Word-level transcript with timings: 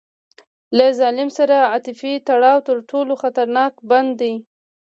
له 0.77 0.85
ظالم 0.99 1.29
سره 1.37 1.55
عاطفي 1.71 2.13
تړاو 2.27 2.57
تر 2.67 2.77
ټولو 2.89 3.13
خطرناک 3.21 3.73
بند 3.89 4.11
دی. 4.21 4.33